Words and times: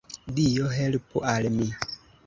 Dio, 0.37 0.71
helpu 0.77 1.23
al 1.37 1.49
mi! 1.61 1.73